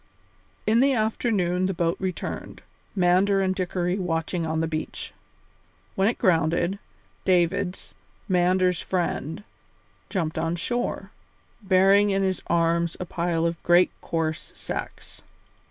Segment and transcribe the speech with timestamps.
[0.65, 2.63] In the afternoon the boat returned,
[2.95, 5.13] Mander and Dickory watching on the beach.
[5.93, 6.79] When it grounded,
[7.23, 7.93] Davids,
[8.27, 9.43] Mander's friend,
[10.09, 11.11] jumped on shore,
[11.61, 15.21] bearing in his arms a pile of great coarse sacks.